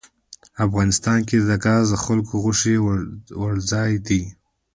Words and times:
افغانستان 0.65 1.19
کې 1.27 1.37
ګاز 1.65 1.85
د 1.91 1.95
خلکو 2.05 2.33
د 2.37 2.39
خوښې 2.43 2.75
وړ 3.39 3.53
ځای 3.71 3.91
دی. 4.07 4.21